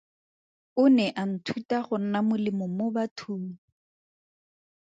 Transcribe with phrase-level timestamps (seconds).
[0.81, 3.47] O ne a nthuta go nna molemo mo bathong.